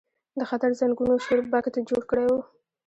د 0.39 0.41
خطر 0.49 0.71
زنګونو 0.79 1.13
شور 1.25 1.39
بګت 1.51 1.75
جوړ 1.89 2.01
کړی 2.09 2.25
و. 2.29 2.35